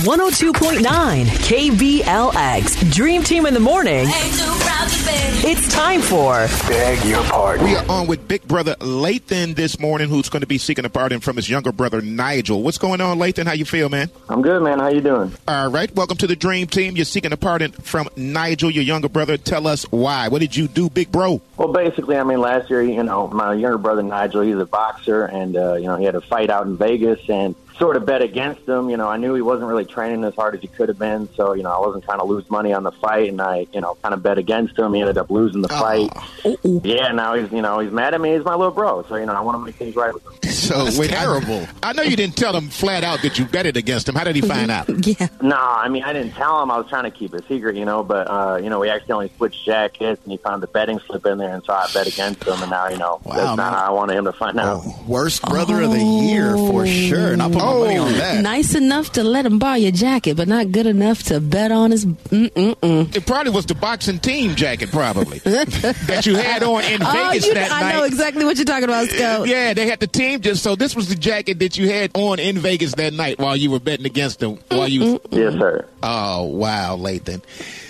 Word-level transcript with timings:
102.9 0.00 1.26
KBLX. 1.26 2.90
Dream 2.90 3.22
Team 3.22 3.44
in 3.44 3.52
the 3.52 3.60
morning. 3.60 4.06
It's 5.42 5.72
time 5.74 6.00
for 6.00 6.46
Beg 6.68 7.04
Your 7.04 7.22
Pardon. 7.24 7.66
We 7.66 7.76
are 7.76 7.86
on 7.86 8.06
with 8.06 8.26
Big 8.26 8.42
Brother 8.48 8.76
Lathan 8.76 9.54
this 9.56 9.78
morning, 9.78 10.08
who's 10.08 10.30
going 10.30 10.40
to 10.40 10.46
be 10.46 10.56
seeking 10.56 10.86
a 10.86 10.88
pardon 10.88 11.20
from 11.20 11.36
his 11.36 11.50
younger 11.50 11.70
brother 11.70 12.00
Nigel. 12.00 12.62
What's 12.62 12.78
going 12.78 13.02
on, 13.02 13.18
Lathan? 13.18 13.46
How 13.46 13.52
you 13.52 13.66
feel, 13.66 13.90
man? 13.90 14.10
I'm 14.30 14.40
good, 14.40 14.62
man. 14.62 14.78
How 14.78 14.88
you 14.88 15.02
doing? 15.02 15.34
All 15.46 15.68
right. 15.68 15.94
Welcome 15.94 16.16
to 16.18 16.26
the 16.26 16.36
Dream 16.36 16.66
Team. 16.66 16.96
You're 16.96 17.04
seeking 17.04 17.32
a 17.32 17.36
pardon 17.36 17.72
from 17.72 18.08
Nigel, 18.16 18.70
your 18.70 18.84
younger 18.84 19.10
brother. 19.10 19.36
Tell 19.36 19.66
us 19.66 19.82
why. 19.90 20.28
What 20.28 20.40
did 20.40 20.56
you 20.56 20.66
do, 20.66 20.88
Big 20.88 21.12
Bro? 21.12 21.42
Well, 21.58 21.72
basically, 21.72 22.16
I 22.16 22.24
mean, 22.24 22.40
last 22.40 22.70
year, 22.70 22.80
you 22.82 23.02
know, 23.02 23.28
my 23.28 23.52
younger 23.52 23.78
brother 23.78 24.02
Nigel, 24.02 24.40
he's 24.40 24.56
a 24.56 24.64
boxer, 24.64 25.24
and 25.26 25.56
uh, 25.56 25.74
you 25.74 25.88
know, 25.88 25.96
he 25.96 26.04
had 26.04 26.14
a 26.14 26.22
fight 26.22 26.48
out 26.48 26.66
in 26.66 26.78
Vegas, 26.78 27.20
and 27.28 27.54
sort 27.80 27.96
of 27.96 28.04
bet 28.04 28.22
against 28.22 28.68
him. 28.68 28.90
You 28.90 28.96
know, 28.96 29.08
I 29.08 29.16
knew 29.16 29.34
he 29.34 29.42
wasn't 29.42 29.68
really 29.68 29.86
training 29.86 30.22
as 30.24 30.34
hard 30.34 30.54
as 30.54 30.60
he 30.60 30.68
could 30.68 30.88
have 30.88 30.98
been, 30.98 31.28
so 31.34 31.54
you 31.54 31.62
know, 31.62 31.72
I 31.72 31.80
wasn't 31.80 32.04
trying 32.04 32.18
to 32.20 32.24
lose 32.26 32.48
money 32.50 32.72
on 32.72 32.84
the 32.84 32.92
fight, 32.92 33.30
and 33.30 33.40
I, 33.40 33.66
you 33.72 33.80
know, 33.80 33.96
kind 34.02 34.14
of 34.14 34.22
bet 34.22 34.38
against 34.38 34.78
him. 34.78 34.92
He 34.94 35.00
ended 35.00 35.18
up 35.18 35.30
losing 35.30 35.62
the 35.62 35.68
fight. 35.68 36.10
Yeah, 36.84 37.10
now 37.12 37.34
he's, 37.34 37.50
you 37.50 37.62
know, 37.62 37.80
he's 37.80 37.90
mad 37.90 38.14
at 38.14 38.20
me. 38.20 38.34
He's 38.34 38.44
my 38.44 38.54
little 38.54 38.72
bro, 38.72 39.02
so 39.08 39.16
you 39.16 39.26
know, 39.26 39.32
I 39.32 39.40
want 39.40 39.56
to 39.56 39.64
make 39.64 39.74
things 39.74 39.96
right 39.96 40.14
with 40.14 40.24
him. 40.24 40.32
So 40.60 40.84
That's 40.84 40.98
wait, 40.98 41.10
terrible. 41.10 41.66
I, 41.82 41.92
know 41.94 42.02
you 42.02 42.16
didn't 42.16 42.36
tell 42.36 42.54
him 42.54 42.68
flat 42.68 43.02
out 43.02 43.22
that 43.22 43.38
you 43.38 43.44
betted 43.44 43.76
against 43.76 44.08
him. 44.08 44.14
How 44.14 44.22
did 44.22 44.36
he 44.36 44.42
find 44.42 44.70
out? 44.70 44.88
Yeah. 45.10 45.28
No, 45.40 45.56
I 45.56 45.88
mean, 45.88 46.04
I 46.04 46.12
didn't 46.12 46.32
tell 46.32 46.62
him. 46.62 46.70
I 46.70 46.76
was 46.76 46.86
trying 46.88 47.04
to 47.04 47.10
keep 47.10 47.34
it 47.34 47.42
secret, 47.48 47.74
you 47.74 47.84
know. 47.84 48.04
But 48.04 48.30
uh, 48.30 48.60
you 48.62 48.68
know, 48.68 48.78
we 48.78 48.90
accidentally 48.90 49.32
switched 49.36 49.64
jackets, 49.64 50.22
and 50.22 50.30
he 50.30 50.36
found 50.36 50.62
the 50.62 50.66
betting 50.66 51.00
slip 51.00 51.24
in 51.26 51.38
there, 51.38 51.54
and 51.54 51.64
so 51.64 51.72
I 51.72 51.88
bet 51.92 52.06
against 52.06 52.44
him. 52.44 52.60
And 52.60 52.70
now, 52.70 52.88
you 52.88 52.98
know, 52.98 53.20
Wow, 53.24 53.34
that's 53.34 53.56
not 53.56 53.72
how 53.72 53.86
I 53.86 53.90
wanted 53.90 54.16
him 54.16 54.26
to 54.26 54.32
find 54.32 54.60
out. 54.60 54.84
Worst 55.06 55.42
brother 55.42 55.80
of 55.80 55.90
the 55.90 56.04
year 56.04 56.56
for 56.56 56.86
sure. 56.86 57.32
And 57.32 57.42
I'll 57.42 57.50
put 57.50 57.62
my 57.74 57.78
money 57.80 57.96
on 57.98 58.08
oh, 58.08 58.12
that. 58.12 58.42
Nice 58.42 58.74
enough 58.74 59.12
to 59.12 59.24
let 59.24 59.46
him 59.46 59.58
borrow 59.58 59.76
your 59.76 59.92
jacket, 59.92 60.36
but 60.36 60.48
not 60.48 60.72
good 60.72 60.86
enough 60.86 61.22
to 61.24 61.40
bet 61.40 61.72
on 61.72 61.90
his. 61.90 62.06
Mm-mm-mm. 62.06 63.14
It 63.16 63.26
probably 63.26 63.52
was 63.52 63.66
the 63.66 63.74
boxing 63.74 64.18
team 64.18 64.54
jacket, 64.54 64.90
probably 64.90 65.38
that 65.40 66.26
you 66.26 66.36
had 66.36 66.62
on 66.62 66.84
in 66.84 67.02
Oh, 67.02 67.12
Vegas 67.30 67.46
you, 67.46 67.54
that 67.54 67.70
I 67.72 67.80
night. 67.80 67.94
I 67.94 67.98
know 67.98 68.04
exactly 68.04 68.44
what 68.44 68.56
you're 68.56 68.64
talking 68.64 68.84
about, 68.84 69.08
Scout. 69.08 69.48
Yeah, 69.48 69.74
they 69.74 69.86
had 69.88 70.00
the 70.00 70.06
team 70.06 70.40
just 70.40 70.62
so 70.62 70.76
this 70.76 70.94
was 70.96 71.08
the 71.08 71.14
jacket 71.14 71.58
that 71.60 71.76
you 71.78 71.88
had 71.88 72.10
on 72.14 72.38
in 72.38 72.58
Vegas 72.58 72.94
that 72.94 73.12
night 73.12 73.38
while 73.38 73.56
you 73.56 73.70
were 73.70 73.80
betting 73.80 74.06
against 74.06 74.40
them. 74.40 74.58
While 74.68 74.88
you, 74.88 75.20
Yes, 75.30 75.54
sir. 75.54 75.86
Oh 76.02 76.44
wow, 76.44 76.96
Lathan. 76.96 77.42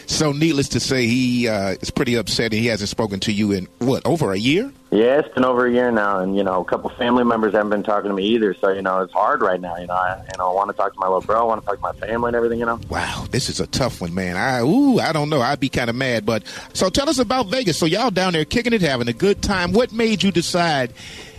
So 0.07 0.33
needless 0.33 0.69
to 0.71 0.81
say, 0.81 1.07
he 1.07 1.47
uh, 1.47 1.77
is 1.81 1.91
pretty 1.91 2.17
upset 2.17 2.53
and 2.53 2.61
he 2.61 2.67
hasn't 2.67 2.91
spoken 2.91 3.21
to 3.21 3.33
you 3.33 3.53
in 3.53 3.69
what 3.79 4.05
over 4.05 4.33
a 4.33 4.37
year. 4.37 4.73
Yeah, 4.91 5.21
it's 5.21 5.33
been 5.33 5.45
over 5.45 5.67
a 5.67 5.73
year 5.73 5.93
now, 5.93 6.19
and 6.19 6.37
you 6.37 6.43
know, 6.43 6.61
a 6.61 6.65
couple 6.65 6.91
family 6.91 7.23
members 7.23 7.53
haven't 7.53 7.71
been 7.71 7.85
talking 7.85 8.11
to 8.11 8.15
me 8.15 8.25
either. 8.27 8.55
So 8.55 8.71
you 8.71 8.83
know, 8.83 9.03
it's 9.03 9.13
hard 9.13 9.41
right 9.41 9.61
now. 9.61 9.77
You 9.77 9.87
know, 9.87 9.95
I, 9.95 10.17
you 10.17 10.37
know, 10.37 10.51
I 10.51 10.55
want 10.55 10.69
to 10.71 10.77
talk 10.77 10.93
to 10.93 10.99
my 10.99 11.07
little 11.07 11.21
bro, 11.21 11.39
I 11.39 11.45
want 11.45 11.61
to 11.63 11.67
talk 11.67 11.77
to 11.77 11.81
my 11.81 11.93
family 11.93 12.31
and 12.31 12.37
everything. 12.37 12.59
You 12.59 12.67
know. 12.67 12.81
Wow, 12.89 13.27
this 13.31 13.49
is 13.49 13.61
a 13.61 13.69
tough 13.69 14.01
one, 14.01 14.13
man. 14.13 14.37
I 14.37 14.63
ooh, 14.63 14.99
I 14.99 15.13
don't 15.13 15.31
know. 15.31 15.41
I'd 15.41 15.61
be 15.61 15.69
kind 15.69 15.89
of 15.89 15.95
mad, 15.95 16.27
but 16.27 16.43
so 16.73 16.91
tell 16.91 17.09
us 17.09 17.21
about 17.21 17.47
Vegas. 17.47 17.79
So 17.79 17.87
y'all 17.87 18.11
down 18.11 18.33
there 18.33 18.45
kicking 18.45 18.73
it, 18.73 18.81
having 18.81 19.07
a 19.07 19.13
good 19.13 19.43
time. 19.43 19.73
What 19.73 19.93
made 19.93 20.25
you 20.25 20.33
decide 20.33 20.93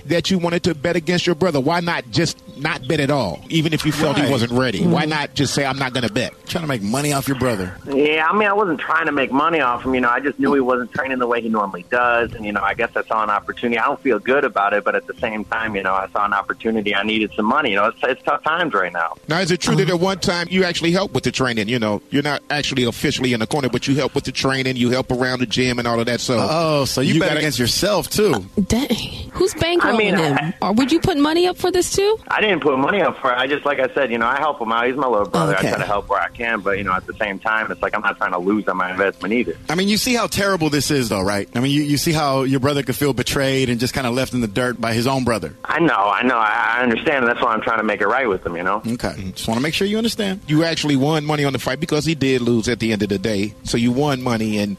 that 0.06 0.32
you 0.32 0.40
wanted 0.40 0.64
to 0.64 0.76
bet 0.76 0.96
against 0.96 1.26
your 1.26 1.36
brother? 1.36 1.60
Why 1.60 1.82
not 1.82 2.10
just 2.10 2.42
not 2.62 2.88
bet 2.88 3.00
at 3.00 3.10
all, 3.12 3.44
even 3.50 3.74
if 3.74 3.86
you 3.86 3.92
felt 3.92 4.18
he 4.18 4.30
wasn't 4.30 4.52
ready? 4.52 4.80
Mm-hmm. 4.80 4.92
Why 4.92 5.06
not 5.06 5.34
just 5.34 5.54
say 5.54 5.66
I'm 5.66 5.78
not 5.78 5.94
going 5.94 6.08
to 6.08 6.14
bet? 6.14 6.34
Trying 6.48 6.64
to 6.64 6.68
make 6.68 6.82
money 6.82 7.14
off 7.14 7.28
your 7.28 7.38
brother. 7.38 7.76
Yeah, 7.88 8.28
I 8.30 8.38
mean, 8.38 8.48
I 8.48 8.54
wasn't 8.54 8.80
trying 8.80 9.06
to 9.06 9.12
make 9.12 9.32
money 9.32 9.60
off 9.60 9.84
him. 9.84 9.96
You 9.96 10.02
know, 10.02 10.10
I 10.10 10.20
just 10.20 10.40
knew 10.40 10.54
he 10.54 10.62
wasn't 10.62 10.94
training 10.94 11.20
the 11.20 11.28
way 11.28 11.42
he 11.42 11.50
normally 11.50 11.86
does, 11.90 12.34
and 12.34 12.46
you 12.46 12.52
know, 12.52 12.62
I 12.62 12.74
guess 12.74 12.92
I 12.96 13.04
saw 13.04 13.24
an 13.24 13.30
opportunity. 13.30 13.78
I 13.80 13.86
don't 13.86 14.00
feel 14.02 14.20
good 14.20 14.44
about 14.44 14.74
it, 14.74 14.84
but 14.84 14.96
at 14.96 15.08
the 15.08 15.14
same 15.16 15.44
time, 15.46 15.76
you 15.76 15.84
know, 15.84 15.94
I 15.94 16.08
saw 16.10 16.26
an 16.26 16.34
opportunity. 16.34 16.96
I 16.96 17.04
needed 17.04 17.32
some 17.36 17.46
money. 17.46 17.72
You 17.72 17.78
know, 17.78 17.86
it's, 17.88 17.98
it's 18.04 18.22
tough 18.24 18.44
times 18.44 18.74
right 18.74 18.94
now. 18.94 19.16
Now, 19.28 19.40
is 19.40 19.52
it 19.52 19.62
true 19.62 19.76
that 19.76 19.84
mm-hmm. 19.84 19.96
at 19.96 20.00
one 20.00 20.20
time 20.20 20.48
you 20.50 20.64
actually 20.64 20.92
helped 20.92 21.14
with 21.14 21.24
the 21.24 21.32
training? 21.32 21.68
You 21.70 21.80
know, 21.80 22.02
you're 22.10 22.24
not 22.24 22.42
actually 22.50 22.84
officially 22.86 23.34
in 23.34 23.40
the 23.40 23.48
corner, 23.48 23.70
but 23.70 23.88
you 23.88 23.96
help 23.96 24.16
with 24.16 24.26
the 24.26 24.32
training. 24.32 24.76
You 24.76 24.90
help 24.90 25.12
around 25.12 25.40
the 25.40 25.46
gym 25.46 25.80
and 25.80 25.88
all 25.88 26.00
of 26.00 26.06
that. 26.06 26.20
So, 26.22 26.38
Oh, 26.50 26.86
so 26.86 27.02
you, 27.02 27.20
bet 27.20 27.30
gotta- 27.30 27.40
against 27.40 27.60
yourself 27.60 28.10
too. 28.10 28.34
Uh, 28.34 28.62
dang. 28.68 28.88
Who's 29.32 29.54
bankrolling 29.54 29.82
I 29.84 29.98
mean, 29.98 30.16
him? 30.18 30.38
I- 30.38 30.54
or 30.62 30.74
would 30.74 30.92
you 30.92 31.00
put 31.00 31.18
money 31.18 31.48
up 31.48 31.58
for 31.58 31.72
this 31.72 31.92
too? 31.94 32.18
I 32.28 32.42
didn't 32.42 32.51
put 32.60 32.78
money 32.78 33.02
up 33.02 33.18
for 33.20 33.32
it. 33.32 33.38
I 33.38 33.48
just, 33.48 33.66
like 33.66 33.80
I 33.80 33.94
said, 33.94 34.12
you 34.12 34.18
know, 34.18 34.28
I 34.28 34.38
help 34.38 34.60
him 34.60 34.72
out. 34.72 34.86
He's 34.88 34.96
my 34.96 35.08
little 35.08 35.28
brother. 35.30 35.56
Okay. 35.56 35.68
I 35.68 35.72
try 35.72 35.80
to 35.80 35.86
help 35.86 36.10
where 36.10 36.20
I 36.20 36.30
can, 36.30 36.62
but 36.62 36.78
you 36.78 36.84
know, 36.84 36.94
at 36.94 37.08
the 37.08 37.14
same 37.14 37.40
time, 37.40 37.72
it's 37.72 37.82
like 37.82 37.96
I'm 37.96 38.02
not 38.02 38.18
trying 38.18 38.32
to 38.32 38.38
lose 38.40 38.68
on 38.68 38.78
my 38.78 38.92
investment 38.92 39.34
either. 39.34 39.58
I 39.70 39.76
mean, 39.76 39.88
you 39.88 39.98
see 39.98 40.16
how 40.16 40.28
terrible 40.28 40.70
this 40.70 40.92
is, 40.92 41.10
though, 41.10 41.22
right? 41.22 41.48
I 41.56 41.60
mean, 41.60 41.72
you, 41.72 41.82
you 41.84 41.98
see 41.98 42.12
how 42.12 42.44
your 42.44 42.60
brother 42.60 42.84
could 42.84 42.96
feel 42.96 43.14
betrayed 43.14 43.70
and 43.70 43.80
just 43.80 43.94
kind 43.94 44.08
of 44.08 44.14
left 44.14 44.34
in 44.34 44.42
the 44.42 44.48
dirt 44.48 44.80
by 44.80 44.94
his 44.94 45.08
own 45.08 45.24
brother. 45.24 45.56
I 45.64 45.80
know, 45.80 45.96
I 45.96 46.24
know, 46.24 46.38
I, 46.38 46.78
I 46.78 46.84
understand. 46.84 47.28
That's 47.28 47.42
why 47.42 47.54
I'm 47.54 47.62
trying 47.62 47.80
to 47.80 47.84
make 47.84 48.02
it 48.02 48.08
right 48.08 48.28
with 48.28 48.46
him. 48.46 48.56
You 48.56 48.64
know. 48.64 48.82
Okay. 48.86 49.32
Just 49.34 49.48
want 49.48 49.58
to 49.58 49.64
make 49.64 49.74
sure 49.74 49.88
you 49.88 49.98
understand. 49.98 50.42
you 50.48 50.64
actually 50.64 50.96
won 50.96 51.26
money 51.26 51.46
on 51.46 51.54
the 51.54 51.60
fight 51.60 51.80
because 51.80 52.06
he 52.06 52.16
did 52.16 52.42
lose 52.42 52.68
at 52.68 52.80
the 52.80 52.92
end 52.92 53.04
of 53.04 53.10
the 53.10 53.20
day. 53.20 53.54
So 53.64 53.78
you 53.78 53.92
won 53.92 54.22
money, 54.22 54.58
and 54.58 54.78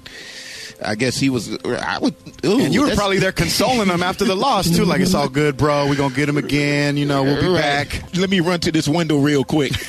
I 0.85 0.95
guess 0.95 1.17
he 1.19 1.29
was. 1.31 1.57
I 1.65 1.99
would. 2.01 2.15
Ooh, 2.45 2.61
And 2.61 2.73
you 2.75 2.83
were 2.83 2.95
probably 2.95 3.19
there 3.19 3.33
consoling 3.33 3.89
him 3.89 4.03
after 4.03 4.25
the 4.25 4.35
loss, 4.35 4.69
too. 4.71 4.85
Like, 4.85 5.01
it's 5.01 5.15
all 5.15 5.29
good, 5.29 5.57
bro. 5.57 5.89
We're 5.89 5.97
going 5.97 6.11
to 6.11 6.17
get 6.17 6.29
him 6.29 6.37
again. 6.39 6.97
You 6.97 7.07
know, 7.07 7.23
we'll 7.23 7.41
be 7.41 7.49
Right. 7.49 7.61
back. 7.89 8.03
Let 8.17 8.31
me 8.31 8.41
run 8.41 8.61
to 8.61 8.73
this 8.73 8.89
window 8.89 9.19
real 9.19 9.45
quick. 9.45 9.73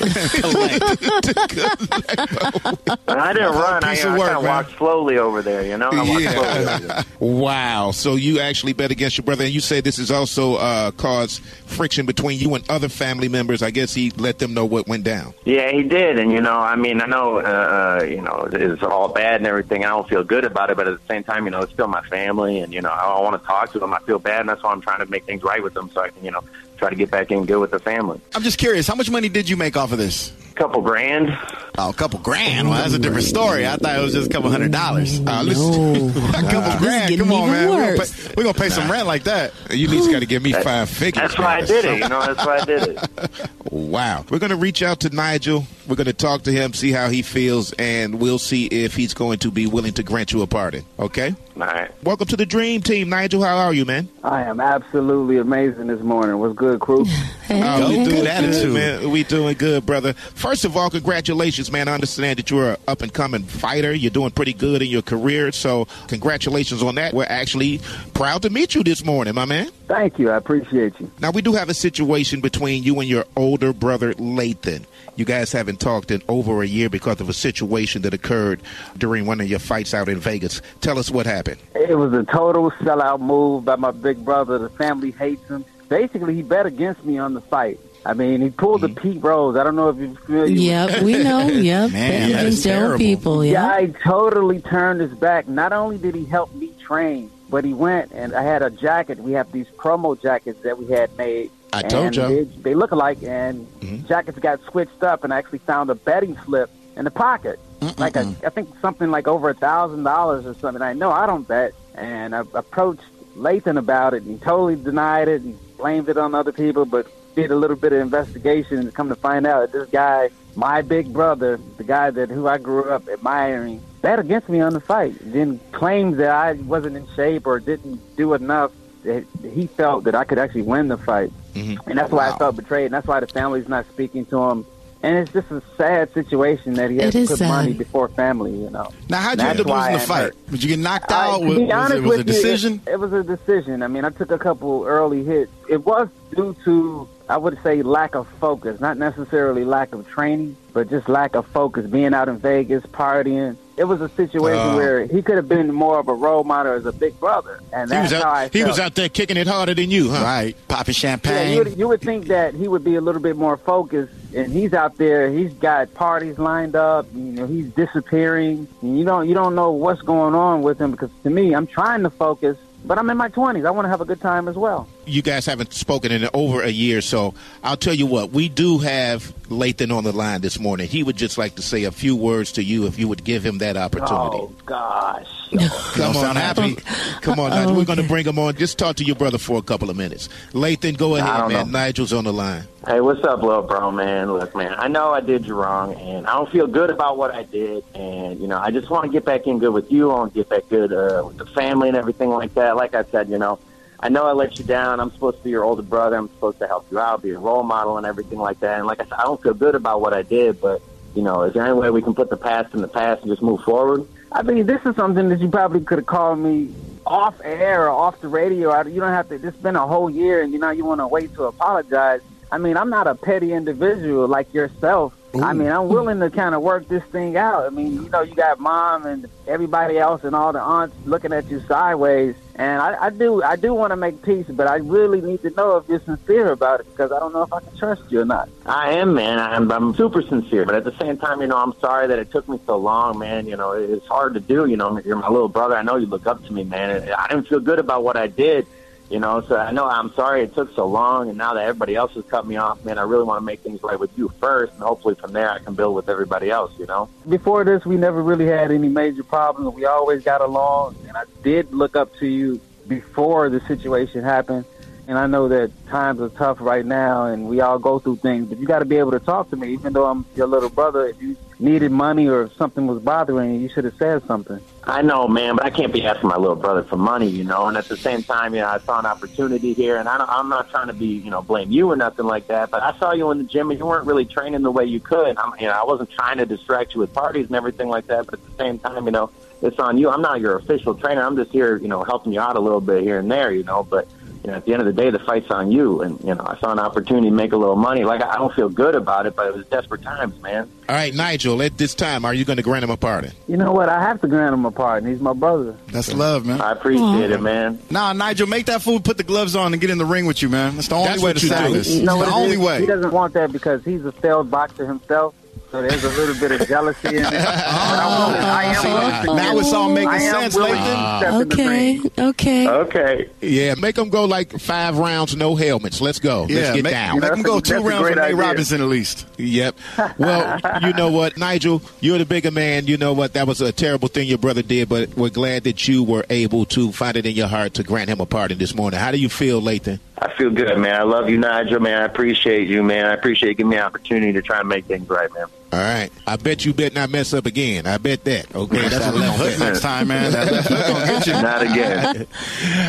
And 3.06 3.20
I 3.20 3.32
didn't 3.32 3.52
run. 3.52 3.84
I, 3.84 3.90
piece 3.94 4.04
you 4.04 4.10
know, 4.10 4.14
of 4.16 4.16
I 4.16 4.18
work, 4.18 4.26
kind 4.28 4.36
of 4.38 4.44
walked 4.44 4.76
slowly 4.78 5.18
over 5.18 5.42
there. 5.42 5.64
You 5.64 5.76
know, 5.76 5.90
I 5.90 5.96
walked 5.96 6.08
slowly 6.08 6.26
over 6.28 6.78
there. 6.86 7.04
wow. 7.18 7.90
So 7.90 8.14
you 8.16 8.40
actually 8.40 8.72
bet 8.72 8.90
against 8.90 9.16
your 9.18 9.24
brother, 9.24 9.44
and 9.44 9.52
you 9.52 9.60
say 9.60 9.80
this 9.80 9.96
has 9.98 10.10
also 10.10 10.56
uh, 10.56 10.90
caused 10.92 11.42
friction 11.66 12.06
between 12.06 12.38
you 12.38 12.54
and 12.54 12.68
other 12.70 12.88
family 12.88 13.28
members. 13.28 13.62
I 13.62 13.70
guess 13.70 13.94
he 13.94 14.10
let 14.10 14.38
them 14.38 14.54
know 14.54 14.64
what 14.64 14.86
went 14.88 15.04
down. 15.04 15.34
Yeah, 15.44 15.70
he 15.70 15.82
did, 15.82 16.18
and 16.18 16.32
you 16.32 16.40
know, 16.40 16.56
I 16.58 16.76
mean, 16.76 17.00
I 17.00 17.06
know, 17.06 17.38
uh, 17.38 17.98
uh, 18.00 18.04
you 18.04 18.20
know, 18.20 18.48
it's 18.52 18.82
all 18.82 19.08
bad 19.08 19.36
and 19.36 19.46
everything. 19.46 19.84
I 19.84 19.88
don't 19.88 20.08
feel 20.08 20.24
good 20.24 20.44
about 20.44 20.70
it, 20.70 20.73
but 20.74 20.88
at 20.88 21.00
the 21.00 21.06
same 21.06 21.22
time, 21.24 21.44
you 21.44 21.50
know, 21.50 21.60
it's 21.62 21.72
still 21.72 21.88
my 21.88 22.02
family, 22.02 22.60
and 22.60 22.72
you 22.72 22.80
know, 22.82 22.90
I 22.90 23.20
want 23.20 23.40
to 23.40 23.46
talk 23.46 23.72
to 23.72 23.78
them. 23.78 23.92
I 23.94 23.98
feel 24.00 24.18
bad, 24.18 24.40
and 24.40 24.48
that's 24.48 24.62
why 24.62 24.72
I'm 24.72 24.80
trying 24.80 25.00
to 25.00 25.06
make 25.10 25.24
things 25.24 25.42
right 25.42 25.62
with 25.62 25.74
them, 25.74 25.90
so 25.90 26.02
I 26.02 26.08
can, 26.10 26.24
you 26.24 26.30
know, 26.30 26.42
try 26.76 26.90
to 26.90 26.96
get 26.96 27.10
back 27.10 27.30
in 27.30 27.46
good 27.46 27.58
with 27.58 27.70
the 27.70 27.78
family. 27.78 28.20
I'm 28.34 28.42
just 28.42 28.58
curious, 28.58 28.86
how 28.86 28.94
much 28.94 29.10
money 29.10 29.28
did 29.28 29.48
you 29.48 29.56
make 29.56 29.76
off 29.76 29.92
of 29.92 29.98
this? 29.98 30.32
A 30.50 30.56
couple 30.56 30.82
grand. 30.82 31.36
Oh, 31.78 31.90
a 31.90 31.92
couple 31.92 32.20
grand. 32.20 32.68
Well, 32.68 32.78
that's 32.80 32.94
a 32.94 32.98
different 33.00 33.24
story. 33.26 33.66
I 33.66 33.74
thought 33.74 33.96
it 33.96 34.00
was 34.00 34.12
just 34.12 34.30
a 34.30 34.32
couple 34.32 34.50
hundred 34.50 34.70
dollars. 34.70 35.18
Uh, 35.26 35.42
listen, 35.42 36.10
a 36.28 36.48
couple 36.48 36.78
grand. 36.78 37.18
Come 37.18 37.32
on, 37.32 37.50
man. 37.50 37.68
We're 37.68 37.96
gonna, 37.96 38.04
pay, 38.04 38.34
we're 38.36 38.42
gonna 38.44 38.58
pay 38.58 38.68
some 38.68 38.88
rent 38.88 39.08
like 39.08 39.24
that. 39.24 39.52
you 39.70 39.86
at 39.88 39.90
least 39.90 40.12
got 40.12 40.20
to 40.20 40.26
give 40.26 40.44
me 40.44 40.52
five 40.52 40.88
figures. 40.88 41.20
That's 41.22 41.38
why 41.38 41.56
I 41.56 41.60
did 41.62 41.84
it. 41.84 41.98
You 41.98 42.08
know, 42.08 42.24
that's 42.24 42.46
why 42.46 42.58
I 42.58 42.64
did 42.64 42.82
it. 42.88 43.50
Wow. 43.70 44.24
We're 44.30 44.38
going 44.38 44.50
to 44.50 44.56
reach 44.56 44.84
out 44.84 45.00
to 45.00 45.10
Nigel. 45.10 45.66
We're 45.86 45.96
going 45.96 46.06
to 46.06 46.14
talk 46.14 46.44
to 46.44 46.52
him, 46.52 46.72
see 46.72 46.92
how 46.92 47.10
he 47.10 47.20
feels, 47.20 47.72
and 47.74 48.18
we'll 48.18 48.38
see 48.38 48.66
if 48.66 48.94
he's 48.96 49.12
going 49.12 49.38
to 49.40 49.50
be 49.50 49.66
willing 49.66 49.92
to 49.94 50.02
grant 50.02 50.32
you 50.32 50.40
a 50.40 50.46
pardon. 50.46 50.82
Okay? 50.98 51.34
All 51.56 51.60
right. 51.66 51.90
Welcome 52.02 52.26
to 52.28 52.36
the 52.38 52.46
Dream 52.46 52.80
Team, 52.80 53.10
Nigel. 53.10 53.42
How 53.42 53.58
are 53.58 53.74
you, 53.74 53.84
man? 53.84 54.08
I 54.24 54.42
am 54.44 54.60
absolutely 54.60 55.36
amazing 55.36 55.88
this 55.88 56.00
morning. 56.00 56.38
What's 56.38 56.54
good, 56.54 56.80
crew? 56.80 57.04
Oh, 57.50 57.90
we 57.90 57.96
Good 57.96 58.10
doing 58.10 58.26
attitude. 58.26 58.62
good, 58.62 58.72
man. 58.72 59.10
We 59.10 59.22
doing 59.22 59.54
good, 59.58 59.84
brother. 59.84 60.14
First 60.14 60.64
of 60.64 60.78
all, 60.78 60.88
congratulations, 60.88 61.70
man. 61.70 61.88
I 61.88 61.92
understand 61.94 62.38
that 62.38 62.50
you're 62.50 62.70
an 62.70 62.76
up 62.88 63.02
and 63.02 63.12
coming 63.12 63.42
fighter. 63.42 63.92
You're 63.92 64.10
doing 64.10 64.30
pretty 64.30 64.54
good 64.54 64.80
in 64.80 64.88
your 64.88 65.02
career, 65.02 65.52
so 65.52 65.84
congratulations 66.08 66.82
on 66.82 66.94
that. 66.94 67.12
We're 67.12 67.26
actually 67.28 67.82
proud 68.14 68.40
to 68.42 68.50
meet 68.50 68.74
you 68.74 68.82
this 68.82 69.04
morning, 69.04 69.34
my 69.34 69.44
man. 69.44 69.66
Thank 69.88 70.18
you. 70.18 70.30
I 70.30 70.36
appreciate 70.38 70.98
you. 70.98 71.10
Now 71.20 71.32
we 71.32 71.42
do 71.42 71.52
have 71.52 71.68
a 71.68 71.74
situation 71.74 72.40
between 72.40 72.82
you 72.82 72.98
and 73.00 73.08
your 73.10 73.26
older 73.36 73.74
brother 73.74 74.14
Lathan. 74.14 74.86
You 75.16 75.26
guys 75.26 75.52
haven't 75.74 75.80
talked 75.80 76.10
in 76.10 76.22
over 76.28 76.62
a 76.62 76.66
year 76.66 76.88
because 76.88 77.20
of 77.20 77.28
a 77.28 77.32
situation 77.32 78.02
that 78.02 78.14
occurred 78.14 78.60
during 78.98 79.26
one 79.26 79.40
of 79.40 79.48
your 79.48 79.58
fights 79.58 79.94
out 79.94 80.08
in 80.08 80.18
Vegas. 80.18 80.62
Tell 80.80 80.98
us 80.98 81.10
what 81.10 81.26
happened. 81.26 81.60
It 81.74 81.96
was 81.96 82.12
a 82.12 82.24
total 82.24 82.70
sellout 82.82 83.20
move 83.20 83.64
by 83.64 83.76
my 83.76 83.90
big 83.90 84.24
brother. 84.24 84.58
The 84.58 84.70
family 84.70 85.10
hates 85.10 85.46
him. 85.48 85.64
Basically, 85.88 86.34
he 86.34 86.42
bet 86.42 86.66
against 86.66 87.04
me 87.04 87.18
on 87.18 87.34
the 87.34 87.40
fight. 87.40 87.78
I 88.06 88.12
mean, 88.12 88.42
he 88.42 88.50
pulled 88.50 88.82
the 88.82 88.88
mm-hmm. 88.88 89.12
Pete 89.12 89.22
Rose. 89.22 89.56
I 89.56 89.64
don't 89.64 89.76
know 89.76 89.88
if 89.88 89.96
you're 89.96 90.14
familiar. 90.14 90.52
with 90.52 90.60
Yep, 90.60 91.02
we 91.02 91.22
know. 91.22 91.48
Yep. 91.48 91.92
Man, 91.92 92.30
Bet 92.30 92.32
that 92.32 92.46
is 92.46 92.64
against 92.64 92.64
terrible. 92.64 92.98
people. 92.98 93.44
Yeah. 93.44 93.62
Guy 93.62 93.86
totally 94.04 94.60
turned 94.60 95.00
his 95.00 95.14
back. 95.14 95.48
Not 95.48 95.72
only 95.72 95.98
did 95.98 96.14
he 96.14 96.24
help 96.24 96.54
me 96.54 96.72
train, 96.78 97.30
but 97.48 97.64
he 97.64 97.72
went 97.72 98.12
and 98.12 98.34
I 98.34 98.42
had 98.42 98.62
a 98.62 98.70
jacket. 98.70 99.18
We 99.18 99.32
have 99.32 99.50
these 99.52 99.68
promo 99.78 100.20
jackets 100.20 100.60
that 100.62 100.78
we 100.78 100.86
had 100.86 101.16
made. 101.16 101.50
I 101.74 101.82
told 101.82 102.16
ya. 102.16 102.28
They, 102.28 102.44
they 102.44 102.74
look 102.74 102.92
alike, 102.92 103.22
and 103.22 103.66
mm-hmm. 103.80 104.06
jackets 104.06 104.38
got 104.38 104.62
switched 104.64 105.02
up, 105.02 105.24
and 105.24 105.32
I 105.32 105.38
actually 105.38 105.58
found 105.60 105.90
a 105.90 105.94
betting 105.94 106.36
slip 106.44 106.70
in 106.96 107.04
the 107.04 107.10
pocket. 107.10 107.58
Like 107.98 108.16
a, 108.16 108.34
I 108.44 108.50
think 108.50 108.68
something 108.80 109.10
like 109.10 109.28
over 109.28 109.50
a 109.50 109.54
thousand 109.54 110.04
dollars 110.04 110.46
or 110.46 110.54
something. 110.54 110.82
I 110.82 110.94
know 110.94 111.10
I 111.10 111.26
don't 111.26 111.46
bet, 111.46 111.72
and 111.94 112.34
I 112.34 112.40
approached 112.54 113.02
Lathan 113.36 113.78
about 113.78 114.14
it, 114.14 114.22
and 114.22 114.32
he 114.32 114.38
totally 114.38 114.76
denied 114.76 115.28
it 115.28 115.42
and 115.42 115.58
blamed 115.76 116.08
it 116.08 116.16
on 116.16 116.34
other 116.34 116.52
people, 116.52 116.84
but 116.84 117.06
did 117.34 117.50
a 117.50 117.56
little 117.56 117.76
bit 117.76 117.92
of 117.92 118.00
investigation 118.00 118.78
and 118.78 118.94
come 118.94 119.08
to 119.08 119.16
find 119.16 119.46
out 119.46 119.60
that 119.60 119.78
this 119.78 119.90
guy, 119.90 120.30
my 120.54 120.82
big 120.82 121.12
brother, 121.12 121.58
the 121.76 121.84
guy 121.84 122.10
that 122.10 122.30
who 122.30 122.46
I 122.46 122.58
grew 122.58 122.84
up 122.84 123.08
admiring, 123.08 123.82
bet 124.02 124.18
against 124.18 124.48
me 124.48 124.60
on 124.60 124.72
the 124.72 124.80
fight. 124.80 125.16
Then 125.20 125.60
claimed 125.72 126.16
that 126.18 126.30
I 126.30 126.52
wasn't 126.52 126.96
in 126.96 127.06
shape 127.14 127.46
or 127.46 127.58
didn't 127.58 128.00
do 128.16 128.34
enough. 128.34 128.70
That 129.02 129.26
he 129.42 129.66
felt 129.66 130.04
that 130.04 130.14
I 130.14 130.24
could 130.24 130.38
actually 130.38 130.62
win 130.62 130.88
the 130.88 130.96
fight, 130.96 131.30
Mm-hmm. 131.54 131.88
and 131.90 131.98
that's 131.98 132.10
why 132.12 132.30
I 132.30 132.36
felt 132.38 132.56
betrayed. 132.56 132.86
And 132.86 132.94
that's 132.94 133.06
why 133.06 133.20
the 133.20 133.26
family's 133.26 133.68
not 133.68 133.86
speaking 133.92 134.26
to 134.26 134.42
him. 134.50 134.66
and 135.02 135.18
it's 135.18 135.32
just 135.32 135.50
a 135.50 135.62
sad 135.76 136.12
situation 136.14 136.74
that 136.74 136.90
he 136.90 136.96
has 136.96 137.14
It 137.14 137.20
to 137.22 137.26
put 137.28 137.38
sad. 137.38 137.48
money 137.48 137.72
before 137.74 138.08
family. 138.08 138.52
You 138.52 138.70
know. 138.70 138.90
Now, 139.10 139.20
how'd 139.20 139.32
you 139.32 139.36
That's 139.36 139.50
end 139.58 139.60
up 139.60 139.66
why 139.66 139.92
losing 139.92 140.00
the 140.00 140.06
fight? 140.06 140.22
hurt. 140.24 140.50
Did 140.50 140.62
you 140.62 140.68
get 140.70 140.78
knocked 140.78 141.12
I- 141.12 141.26
out? 141.34 141.38
to 141.40 141.46
Was, 141.46 141.56
be 141.58 141.64
was 141.64 141.72
honest 141.72 141.94
it 141.94 142.00
was 142.00 142.08
with 142.08 142.20
a 142.20 142.24
decision? 142.24 142.72
You, 142.74 142.80
it, 142.86 142.92
it 142.94 143.00
was 143.00 143.12
a 143.12 143.22
decision. 143.22 143.82
I 143.82 143.88
mean, 143.88 144.04
I 144.04 144.10
took 144.10 144.30
a 144.30 144.38
couple 144.38 144.84
early 144.86 145.22
hits. 145.24 145.52
It 145.68 145.84
was 145.84 146.08
due 146.34 146.56
to, 146.64 147.08
I 147.28 147.36
would 147.36 147.58
say, 147.62 147.82
lack 147.82 148.14
of 148.14 148.26
focus, 148.40 148.80
not 148.80 148.96
necessarily 148.98 149.64
lack 149.64 149.92
of 149.94 150.08
training, 150.08 150.56
but 150.72 150.88
just 150.90 151.08
lack 151.08 151.34
of 151.36 151.46
focus. 151.48 151.86
Being 151.86 152.14
out 152.14 152.28
in 152.28 152.38
Vegas, 152.38 152.82
partying. 152.86 153.56
It 153.76 153.84
was 153.84 154.00
a 154.00 154.08
situation 154.10 154.60
Oh. 154.60 154.76
where 154.76 155.04
he 155.06 155.20
could 155.20 155.36
have 155.36 155.48
been 155.48 155.72
more 155.72 155.98
of 155.98 156.06
a 156.08 156.14
role 156.14 156.44
model 156.44 156.72
as 156.74 156.86
a 156.86 156.92
big 156.92 157.18
brother, 157.18 157.60
and 157.72 157.90
He 157.90 157.96
that's 157.96 158.12
was 158.12 158.22
how 158.22 158.30
I 158.30 158.44
out. 158.44 158.52
He 158.52 158.60
felt. 158.60 158.68
was 158.70 158.78
out 158.78 158.94
there 158.94 159.08
kicking 159.08 159.36
it 159.36 159.46
harder 159.48 159.74
than 159.74 159.90
you, 159.90 160.10
huh? 160.10 160.22
Right, 160.22 160.56
popping 160.68 160.92
Yeah, 160.94 160.98
champagne. 161.00 161.52
you 161.52 161.58
would, 161.64 161.76
you 161.78 161.88
would 161.88 162.00
think 162.00 162.26
that 162.28 162.54
he 162.54 162.68
would 162.68 162.84
be 162.84 162.94
a 162.94 163.00
little 163.00 163.20
bit 163.20 163.36
more 163.36 163.56
focused, 163.56 164.12
and 164.34 164.52
he's 164.52 164.74
out 164.74 164.96
there. 164.96 165.28
He's 165.30 165.52
got 165.54 165.92
parties 165.94 166.38
lined 166.38 166.76
up. 166.76 167.06
You 167.14 167.20
know, 167.32 167.46
he's 167.46 167.66
disappearing. 167.72 168.68
And 168.82 168.98
you 168.98 169.04
don't 169.04 169.28
you 169.28 169.34
don't 169.34 169.54
know 169.54 169.70
what's 169.72 170.02
going 170.02 170.34
on 170.34 170.62
with 170.62 170.80
him 170.80 170.90
because 170.92 171.10
to 171.24 171.30
me, 171.30 171.52
I'm 171.54 171.66
trying 171.66 172.02
to 172.04 172.10
focus, 172.10 172.56
but 172.84 172.98
I'm 172.98 173.08
in 173.10 173.16
my 173.16 173.28
20s. 173.28 173.66
I 173.66 173.70
want 173.70 173.86
to 173.86 173.90
have 173.90 174.00
a 174.00 174.04
good 174.04 174.20
time 174.20 174.48
as 174.48 174.56
well. 174.56 174.88
You 175.06 175.22
guys 175.22 175.46
haven't 175.46 175.72
spoken 175.72 176.12
in 176.12 176.28
over 176.34 176.62
a 176.62 176.70
year, 176.70 177.00
so 177.00 177.34
I'll 177.62 177.76
tell 177.76 177.94
you 177.94 178.06
what. 178.06 178.30
We 178.30 178.48
do 178.48 178.78
have 178.78 179.34
Lathan 179.48 179.94
on 179.94 180.04
the 180.04 180.12
line 180.12 180.40
this 180.40 180.58
morning. 180.58 180.88
He 180.88 181.02
would 181.02 181.16
just 181.16 181.38
like 181.38 181.56
to 181.56 181.62
say 181.62 181.84
a 181.84 181.92
few 181.92 182.16
words 182.16 182.52
to 182.52 182.62
you 182.62 182.86
if 182.86 182.98
you 182.98 183.08
would 183.08 183.24
give 183.24 183.44
him 183.44 183.58
that 183.58 183.76
opportunity. 183.76 184.38
Oh 184.38 184.52
gosh. 184.66 185.43
Come 185.58 185.68
Don't 185.96 186.08
on, 186.08 186.14
sound 186.14 186.38
happy. 186.38 186.76
Come 187.20 187.38
on, 187.38 187.52
Uh-oh. 187.52 187.58
Nigel. 187.60 187.76
We're 187.76 187.84
going 187.84 188.00
to 188.00 188.08
bring 188.08 188.26
him 188.26 188.38
on. 188.38 188.54
Just 188.56 188.78
talk 188.78 188.96
to 188.96 189.04
your 189.04 189.16
brother 189.16 189.38
for 189.38 189.58
a 189.58 189.62
couple 189.62 189.90
of 189.90 189.96
minutes. 189.96 190.28
Lathan, 190.52 190.96
go 190.96 191.16
ahead, 191.16 191.48
man. 191.48 191.70
know. 191.70 191.78
Nigel's 191.78 192.12
on 192.12 192.24
the 192.24 192.32
line. 192.32 192.64
Hey, 192.86 193.00
what's 193.00 193.24
up, 193.24 193.42
little 193.42 193.62
bro, 193.62 193.90
man? 193.90 194.32
Look, 194.32 194.54
man, 194.54 194.74
I 194.76 194.88
know 194.88 195.12
I 195.12 195.20
did 195.20 195.46
you 195.46 195.54
wrong, 195.54 195.94
and 195.94 196.26
I 196.26 196.34
don't 196.34 196.50
feel 196.50 196.66
good 196.66 196.90
about 196.90 197.16
what 197.16 197.34
I 197.34 197.44
did. 197.44 197.84
And 197.94 198.38
you 198.40 198.46
know, 198.46 198.58
I 198.58 198.70
just 198.70 198.90
want 198.90 199.04
to 199.06 199.10
get 199.10 199.24
back 199.24 199.46
in 199.46 199.58
good 199.58 199.72
with 199.72 199.90
you. 199.90 200.10
I 200.10 200.14
want 200.14 200.34
to 200.34 200.40
get 200.40 200.48
back 200.48 200.68
good 200.68 200.92
uh, 200.92 201.22
with 201.26 201.38
the 201.38 201.46
family 201.46 201.88
and 201.88 201.96
everything 201.96 202.30
like 202.30 202.54
that. 202.54 202.76
Like 202.76 202.94
I 202.94 203.04
said, 203.04 203.28
you 203.30 203.38
know, 203.38 203.58
I 204.00 204.10
know 204.10 204.26
I 204.26 204.32
let 204.32 204.58
you 204.58 204.64
down. 204.64 205.00
I'm 205.00 205.10
supposed 205.12 205.38
to 205.38 205.44
be 205.44 205.50
your 205.50 205.64
older 205.64 205.82
brother. 205.82 206.16
I'm 206.16 206.28
supposed 206.28 206.58
to 206.58 206.66
help 206.66 206.86
you 206.90 206.98
out, 206.98 207.22
be 207.22 207.30
a 207.30 207.38
role 207.38 207.62
model, 207.62 207.96
and 207.96 208.06
everything 208.06 208.38
like 208.38 208.60
that. 208.60 208.78
And 208.78 208.86
like 208.86 209.00
I 209.00 209.04
said, 209.04 209.14
I 209.14 209.22
don't 209.22 209.42
feel 209.42 209.54
good 209.54 209.74
about 209.74 210.00
what 210.02 210.12
I 210.12 210.22
did, 210.22 210.60
but 210.60 210.82
you 211.14 211.22
know, 211.22 211.42
is 211.44 211.54
there 211.54 211.64
any 211.64 211.74
way 211.74 211.88
we 211.90 212.02
can 212.02 212.14
put 212.14 212.28
the 212.28 212.36
past 212.36 212.74
in 212.74 212.82
the 212.82 212.88
past 212.88 213.22
and 213.22 213.30
just 213.30 213.40
move 213.40 213.62
forward? 213.62 214.06
I 214.34 214.42
mean, 214.42 214.66
this 214.66 214.80
is 214.84 214.96
something 214.96 215.28
that 215.28 215.38
you 215.38 215.48
probably 215.48 215.80
could 215.80 215.98
have 215.98 216.06
called 216.06 216.40
me 216.40 216.74
off 217.06 217.36
air 217.44 217.84
or 217.84 217.90
off 217.90 218.20
the 218.20 218.28
radio. 218.28 218.76
You 218.84 219.00
don't 219.00 219.12
have 219.12 219.28
to. 219.28 219.36
It's 219.36 219.56
been 219.58 219.76
a 219.76 219.86
whole 219.86 220.10
year, 220.10 220.42
and 220.42 220.52
you 220.52 220.58
know 220.58 220.70
you 220.70 220.84
want 220.84 221.00
to 221.00 221.06
wait 221.06 221.32
to 221.34 221.44
apologize. 221.44 222.20
I 222.54 222.58
mean, 222.58 222.76
I'm 222.76 222.88
not 222.88 223.08
a 223.08 223.16
petty 223.16 223.52
individual 223.52 224.28
like 224.28 224.54
yourself. 224.54 225.12
I 225.34 225.54
mean, 225.54 225.66
I'm 225.66 225.88
willing 225.88 226.20
to 226.20 226.30
kind 226.30 226.54
of 226.54 226.62
work 226.62 226.86
this 226.86 227.02
thing 227.06 227.36
out. 227.36 227.66
I 227.66 227.70
mean, 227.70 227.94
you 227.94 228.08
know, 228.08 228.20
you 228.20 228.36
got 228.36 228.60
mom 228.60 229.06
and 229.06 229.26
everybody 229.48 229.98
else 229.98 230.22
and 230.22 230.36
all 230.36 230.52
the 230.52 230.60
aunts 230.60 230.94
looking 231.04 231.32
at 231.32 231.50
you 231.50 231.58
sideways, 231.62 232.36
and 232.54 232.80
I, 232.80 233.06
I 233.06 233.10
do, 233.10 233.42
I 233.42 233.56
do 233.56 233.74
want 233.74 233.90
to 233.90 233.96
make 233.96 234.22
peace, 234.22 234.46
but 234.48 234.68
I 234.68 234.76
really 234.76 235.20
need 235.20 235.42
to 235.42 235.50
know 235.50 235.78
if 235.78 235.88
you're 235.88 235.98
sincere 235.98 236.52
about 236.52 236.78
it 236.78 236.86
because 236.92 237.10
I 237.10 237.18
don't 237.18 237.32
know 237.32 237.42
if 237.42 237.52
I 237.52 237.58
can 237.58 237.76
trust 237.76 238.02
you 238.08 238.20
or 238.20 238.24
not. 238.24 238.48
I 238.64 238.92
am, 238.92 239.14
man. 239.14 239.40
I'm, 239.40 239.72
I'm 239.72 239.92
super 239.96 240.22
sincere, 240.22 240.64
but 240.64 240.76
at 240.76 240.84
the 240.84 240.96
same 240.98 241.16
time, 241.16 241.40
you 241.40 241.48
know, 241.48 241.56
I'm 241.56 241.76
sorry 241.80 242.06
that 242.06 242.20
it 242.20 242.30
took 242.30 242.48
me 242.48 242.60
so 242.66 242.76
long, 242.76 243.18
man. 243.18 243.48
You 243.48 243.56
know, 243.56 243.72
it's 243.72 244.06
hard 244.06 244.34
to 244.34 244.40
do. 244.40 244.66
You 244.66 244.76
know, 244.76 245.00
you're 245.00 245.16
my 245.16 245.28
little 245.28 245.48
brother. 245.48 245.76
I 245.76 245.82
know 245.82 245.96
you 245.96 246.06
look 246.06 246.28
up 246.28 246.44
to 246.46 246.52
me, 246.52 246.62
man. 246.62 247.12
I 247.12 247.26
didn't 247.26 247.48
feel 247.48 247.58
good 247.58 247.80
about 247.80 248.04
what 248.04 248.16
I 248.16 248.28
did. 248.28 248.68
You 249.10 249.20
know, 249.20 249.42
so 249.42 249.56
I 249.56 249.70
know 249.70 249.86
I'm 249.86 250.12
sorry 250.14 250.42
it 250.42 250.54
took 250.54 250.74
so 250.74 250.86
long, 250.86 251.28
and 251.28 251.36
now 251.36 251.54
that 251.54 251.64
everybody 251.64 251.94
else 251.94 252.12
has 252.14 252.24
cut 252.24 252.46
me 252.46 252.56
off, 252.56 252.82
man, 252.84 252.98
I 252.98 253.02
really 253.02 253.24
want 253.24 253.38
to 253.38 253.44
make 253.44 253.60
things 253.60 253.82
right 253.82 253.98
with 253.98 254.16
you 254.16 254.30
first, 254.40 254.72
and 254.72 254.82
hopefully 254.82 255.14
from 255.14 255.32
there 255.32 255.50
I 255.50 255.58
can 255.58 255.74
build 255.74 255.94
with 255.94 256.08
everybody 256.08 256.50
else. 256.50 256.72
You 256.78 256.86
know. 256.86 257.08
before 257.28 257.64
this, 257.64 257.84
we 257.84 257.96
never 257.96 258.22
really 258.22 258.46
had 258.46 258.72
any 258.72 258.88
major 258.88 259.22
problems. 259.22 259.74
We 259.74 259.84
always 259.84 260.24
got 260.24 260.40
along, 260.40 260.96
and 261.06 261.16
I 261.16 261.24
did 261.42 261.72
look 261.72 261.96
up 261.96 262.16
to 262.16 262.26
you 262.26 262.60
before 262.88 263.50
the 263.50 263.60
situation 263.60 264.22
happened. 264.22 264.64
And 265.06 265.18
I 265.18 265.26
know 265.26 265.48
that 265.48 265.70
times 265.88 266.22
are 266.22 266.30
tough 266.30 266.58
right 266.60 266.84
now, 266.84 267.26
and 267.26 267.46
we 267.46 267.60
all 267.60 267.78
go 267.78 267.98
through 267.98 268.16
things. 268.16 268.48
But 268.48 268.58
you 268.58 268.66
got 268.66 268.78
to 268.78 268.86
be 268.86 268.96
able 268.96 269.10
to 269.10 269.20
talk 269.20 269.50
to 269.50 269.56
me, 269.56 269.74
even 269.74 269.92
though 269.92 270.06
I'm 270.06 270.24
your 270.34 270.46
little 270.46 270.70
brother. 270.70 271.06
If 271.06 271.20
you 271.20 271.36
needed 271.58 271.92
money 271.92 272.26
or 272.26 272.44
if 272.44 272.54
something 272.54 272.86
was 272.86 273.02
bothering 273.02 273.54
you, 273.54 273.60
you 273.60 273.68
should 273.68 273.84
have 273.84 273.96
said 273.96 274.26
something. 274.26 274.60
I 274.86 275.00
know, 275.00 275.26
man, 275.26 275.56
but 275.56 275.64
I 275.64 275.70
can't 275.70 275.92
be 275.92 276.04
asking 276.04 276.28
my 276.28 276.36
little 276.36 276.56
brother 276.56 276.82
for 276.82 276.96
money, 276.96 277.28
you 277.28 277.42
know. 277.42 277.66
And 277.66 277.76
at 277.76 277.86
the 277.86 277.96
same 277.96 278.22
time, 278.22 278.54
you 278.54 278.60
know, 278.60 278.68
I 278.68 278.78
saw 278.78 278.98
an 278.98 279.06
opportunity 279.06 279.72
here, 279.72 279.96
and 279.96 280.06
I 280.06 280.18
don't, 280.18 280.28
I'm 280.28 280.50
not 280.50 280.70
trying 280.70 280.88
to 280.88 280.92
be, 280.92 281.06
you 281.06 281.30
know, 281.30 281.40
blame 281.40 281.70
you 281.70 281.90
or 281.90 281.96
nothing 281.96 282.26
like 282.26 282.48
that. 282.48 282.70
But 282.70 282.82
I 282.82 282.96
saw 282.98 283.12
you 283.12 283.30
in 283.30 283.38
the 283.38 283.44
gym, 283.44 283.70
and 283.70 283.78
you 283.78 283.86
weren't 283.86 284.06
really 284.06 284.26
training 284.26 284.60
the 284.62 284.70
way 284.70 284.84
you 284.84 285.00
could. 285.00 285.38
I'm, 285.38 285.58
you 285.58 285.66
know, 285.66 285.72
I 285.72 285.84
wasn't 285.84 286.10
trying 286.10 286.36
to 286.36 286.46
distract 286.46 286.94
you 286.94 287.00
with 287.00 287.14
parties 287.14 287.46
and 287.46 287.56
everything 287.56 287.88
like 287.88 288.06
that. 288.08 288.26
But 288.26 288.34
at 288.34 288.46
the 288.46 288.56
same 288.62 288.78
time, 288.78 289.06
you 289.06 289.12
know, 289.12 289.30
it's 289.62 289.78
on 289.78 289.96
you. 289.96 290.10
I'm 290.10 290.20
not 290.20 290.40
your 290.40 290.56
official 290.56 290.94
trainer. 290.94 291.22
I'm 291.22 291.36
just 291.36 291.50
here, 291.50 291.78
you 291.78 291.88
know, 291.88 292.04
helping 292.04 292.34
you 292.34 292.40
out 292.40 292.56
a 292.56 292.60
little 292.60 292.82
bit 292.82 293.02
here 293.02 293.20
and 293.20 293.30
there, 293.30 293.52
you 293.52 293.64
know. 293.64 293.84
But 293.84 294.06
you 294.44 294.50
know, 294.50 294.56
at 294.58 294.66
the 294.66 294.72
end 294.74 294.82
of 294.82 294.86
the 294.86 294.92
day, 294.92 295.08
the 295.10 295.18
fight's 295.18 295.50
on 295.50 295.72
you. 295.72 296.02
And 296.02 296.20
you 296.20 296.34
know, 296.34 296.44
I 296.46 296.58
saw 296.58 296.70
an 296.70 296.78
opportunity 296.78 297.30
to 297.30 297.34
make 297.34 297.52
a 297.52 297.56
little 297.56 297.76
money. 297.76 298.04
Like 298.04 298.22
I 298.22 298.36
don't 298.36 298.54
feel 298.54 298.68
good 298.68 298.94
about 298.94 299.24
it, 299.26 299.34
but 299.34 299.46
it 299.46 299.54
was 299.54 299.66
desperate 299.66 300.02
times, 300.02 300.38
man. 300.42 300.70
All 300.86 300.94
right, 300.94 301.14
Nigel, 301.14 301.62
at 301.62 301.78
this 301.78 301.94
time, 301.94 302.26
are 302.26 302.34
you 302.34 302.44
going 302.44 302.58
to 302.58 302.62
grant 302.62 302.84
him 302.84 302.90
a 302.90 302.96
pardon? 302.98 303.32
You 303.48 303.56
know 303.56 303.72
what? 303.72 303.88
I 303.88 304.02
have 304.02 304.20
to 304.20 304.28
grant 304.28 304.52
him 304.52 304.66
a 304.66 304.70
pardon. 304.70 305.08
He's 305.10 305.20
my 305.20 305.32
brother. 305.32 305.74
That's 305.86 306.12
love, 306.12 306.44
man. 306.44 306.60
I 306.60 306.72
appreciate 306.72 307.30
it, 307.30 307.40
man. 307.40 307.78
Nah, 307.90 308.12
Nigel, 308.12 308.46
make 308.46 308.66
that 308.66 308.82
fool 308.82 309.00
put 309.00 309.16
the 309.16 309.22
gloves 309.24 309.56
on 309.56 309.72
and 309.72 309.80
get 309.80 309.88
in 309.88 309.96
the 309.96 310.04
ring 310.04 310.26
with 310.26 310.42
you, 310.42 310.50
man. 310.50 310.74
That's 310.74 310.88
the 310.88 310.94
only 310.96 311.08
That's 311.08 311.22
way 311.22 311.32
to 311.32 311.40
settle 311.40 311.68
do. 311.72 311.78
this. 311.78 311.88
You 311.88 311.96
It's 312.00 312.04
know 312.06 312.18
the 312.22 312.30
only 312.30 312.52
is? 312.56 312.58
way. 312.58 312.80
He 312.80 312.86
doesn't 312.86 313.12
want 313.12 313.32
that 313.32 313.50
because 313.50 313.82
he's 313.82 314.04
a 314.04 314.12
failed 314.12 314.50
boxer 314.50 314.86
himself. 314.86 315.34
So 315.74 315.82
there's 315.82 316.04
a 316.04 316.08
little 316.10 316.36
bit 316.36 316.60
of 316.60 316.68
jealousy 316.68 317.08
in 317.08 317.16
it. 317.16 317.22
But 317.32 317.32
I'm 317.34 318.06
oh, 318.06 318.28
willing- 318.28 318.44
I 318.44 318.64
am 318.64 318.84
willing 318.84 319.26
to 319.26 319.34
Now 319.34 319.58
it's 319.58 319.72
all 319.72 319.88
making 319.90 320.08
I 320.08 320.18
sense, 320.20 320.54
willing 320.54 320.74
Lathan. 320.74 321.18
to 321.18 321.18
step 321.18 321.32
in 321.32 321.48
the 321.48 322.22
Okay, 322.22 322.22
okay. 322.28 322.68
Okay. 322.68 323.30
Yeah, 323.40 323.74
make 323.74 323.96
them 323.96 324.08
go 324.08 324.24
like 324.24 324.52
five 324.60 324.98
rounds, 324.98 325.34
no 325.34 325.56
helmets. 325.56 326.00
Let's 326.00 326.20
go. 326.20 326.46
Yeah, 326.48 326.56
Let's 326.60 326.76
get 326.76 326.82
make, 326.84 326.92
down. 326.92 327.18
make 327.18 327.32
him 327.32 327.42
go 327.42 327.56
a- 327.58 327.60
two 327.60 327.82
rounds 327.82 328.02
great 328.02 328.14
with 328.14 328.24
Nate. 328.24 328.34
Robinson 328.36 328.80
at 328.82 328.86
least. 328.86 329.26
Yep. 329.36 329.74
Well, 330.16 330.60
you 330.82 330.92
know 330.92 331.10
what, 331.10 331.36
Nigel, 331.38 331.82
you're 332.00 332.18
the 332.18 332.24
bigger 332.24 332.52
man. 332.52 332.86
You 332.86 332.96
know 332.96 333.12
what? 333.12 333.32
That 333.32 333.48
was 333.48 333.60
a 333.60 333.72
terrible 333.72 334.06
thing 334.06 334.28
your 334.28 334.38
brother 334.38 334.62
did, 334.62 334.88
but 334.88 335.16
we're 335.16 335.28
glad 335.28 335.64
that 335.64 335.88
you 335.88 336.04
were 336.04 336.24
able 336.30 336.66
to 336.66 336.92
find 336.92 337.16
it 337.16 337.26
in 337.26 337.34
your 337.34 337.48
heart 337.48 337.74
to 337.74 337.82
grant 337.82 338.08
him 338.10 338.20
a 338.20 338.26
pardon 338.26 338.58
this 338.58 338.76
morning. 338.76 339.00
How 339.00 339.10
do 339.10 339.18
you 339.18 339.28
feel, 339.28 339.60
Lathan? 339.60 339.98
I 340.18 340.32
feel 340.34 340.50
good, 340.50 340.78
man. 340.78 340.94
I 340.94 341.02
love 341.02 341.28
you, 341.28 341.36
Nigel, 341.36 341.80
man. 341.80 342.00
I 342.00 342.04
appreciate 342.04 342.68
you, 342.68 342.84
man. 342.84 343.06
I 343.06 343.14
appreciate 343.14 343.48
you 343.50 343.54
giving 343.56 343.70
me 343.70 343.76
an 343.78 343.82
opportunity 343.82 344.32
to 344.34 344.40
try 344.40 344.60
and 344.60 344.68
make 344.68 344.84
things 344.84 345.08
right, 345.08 345.32
man. 345.34 345.46
All 345.74 345.80
right. 345.80 346.08
I 346.24 346.36
bet 346.36 346.64
you 346.64 346.72
bet 346.72 346.94
not 346.94 347.10
mess 347.10 347.34
up 347.34 347.46
again. 347.46 347.84
I 347.84 347.98
bet 347.98 348.22
that. 348.26 348.54
Okay, 348.54 348.88
that's 348.88 349.06
what 349.06 349.14
we're 349.14 349.20
Left 349.22 349.38
gonna 349.38 349.50
hook 349.50 349.58
next 349.58 349.80
time, 349.80 350.06
man. 350.06 350.30
That 350.30 350.52
left 350.52 350.68
hook 350.68 350.86
gonna 350.86 351.06
get 351.06 351.26
you. 351.26 351.32
Not 351.32 351.62
again. 351.62 352.26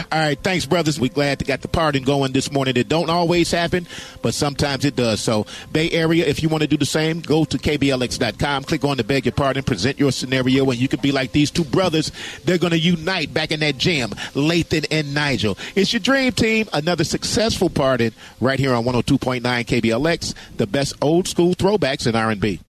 All 0.12 0.20
right, 0.20 0.40
thanks, 0.40 0.68
brothers. 0.68 1.00
We're 1.00 1.12
glad 1.12 1.40
to 1.40 1.46
got 1.46 1.62
the 1.62 1.68
pardon 1.68 2.04
going 2.04 2.32
this 2.34 2.52
morning. 2.52 2.78
It 2.78 2.88
don't 2.88 3.10
always 3.10 3.50
happen, 3.50 3.88
but 4.22 4.36
sometimes 4.36 4.86
it 4.86 4.96
does. 4.96 5.20
So, 5.20 5.48
Bay 5.72 5.90
Area, 5.90 6.28
if 6.28 6.44
you 6.44 6.50
want 6.50 6.62
to 6.62 6.68
do 6.68 6.78
the 6.78 6.86
same, 6.86 7.22
go 7.22 7.44
to 7.44 7.58
kblx.com, 7.58 8.66
click 8.66 8.86
on 8.86 8.98
the 8.98 9.04
beg 9.04 9.26
your 9.26 9.32
pardon, 9.32 9.64
present 9.64 9.98
your 9.98 10.12
scenario, 10.12 10.70
and 10.70 10.80
you 10.80 10.88
could 10.88 11.02
be 11.02 11.12
like 11.12 11.32
these 11.32 11.50
two 11.50 11.64
brothers. 11.64 12.12
They're 12.44 12.60
going 12.60 12.70
to 12.70 12.80
unite 12.80 13.34
back 13.34 13.52
in 13.52 13.62
that 13.62 13.80
gym, 13.80 14.12
Lathan 14.36 14.86
and 14.92 15.12
Nigel. 15.12 15.58
It's 15.74 15.92
your 15.92 16.02
dream 16.02 16.34
team. 16.34 16.70
Another 16.72 17.04
successful 17.04 17.72
pardon 17.72 18.14
right 18.40 18.60
here 18.60 18.76
on 18.76 18.84
102.9 18.84 19.42
KBLX, 19.42 20.36
the 20.58 20.68
best 20.68 20.94
old 21.02 21.28
school 21.28 21.56
throwbacks 21.56 22.06
in 22.06 22.16
R&B. 22.16 22.60